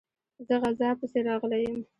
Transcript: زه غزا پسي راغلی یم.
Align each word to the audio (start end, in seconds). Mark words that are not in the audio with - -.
زه 0.47 0.55
غزا 0.61 0.89
پسي 0.99 1.19
راغلی 1.27 1.61
یم. 1.65 1.79